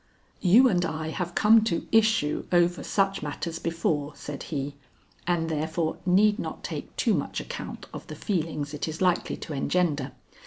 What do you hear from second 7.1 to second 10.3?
much account of the feelings it is likely to engender.